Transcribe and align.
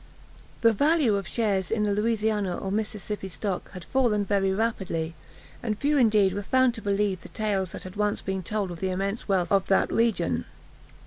The 0.61 0.73
value 0.73 1.15
of 1.15 1.27
shares 1.27 1.69
in 1.69 1.83
the 1.83 1.93
Louisiana, 1.93 2.57
or 2.57 2.71
Mississippi 2.71 3.29
stock, 3.29 3.69
had 3.73 3.83
fallen 3.83 4.25
very 4.25 4.51
rapidly, 4.51 5.13
and 5.61 5.77
few 5.77 5.95
indeed 5.95 6.33
were 6.33 6.41
found 6.41 6.73
to 6.73 6.81
believe 6.81 7.21
the 7.21 7.29
tales 7.29 7.71
that 7.73 7.83
had 7.83 7.95
once 7.95 8.19
been 8.23 8.41
told 8.41 8.71
of 8.71 8.79
the 8.79 8.89
immense 8.89 9.27
wealth 9.27 9.51
of 9.51 9.67
that 9.67 9.93
region. 9.93 10.45